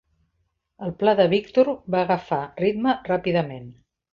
El 0.87 0.93
pla 1.03 1.13
de 1.19 1.27
Victor 1.35 1.69
va 1.97 2.01
agafar 2.07 2.41
ritme 2.65 2.99
ràpidament. 3.13 3.71